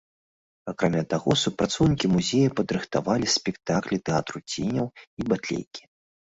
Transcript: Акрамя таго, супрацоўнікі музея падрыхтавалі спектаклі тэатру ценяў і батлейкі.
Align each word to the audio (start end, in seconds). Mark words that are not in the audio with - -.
Акрамя 0.71 1.03
таго, 1.13 1.35
супрацоўнікі 1.41 2.11
музея 2.15 2.49
падрыхтавалі 2.61 3.27
спектаклі 3.37 4.03
тэатру 4.11 4.45
ценяў 4.51 4.87
і 4.99 5.21
батлейкі. 5.33 5.81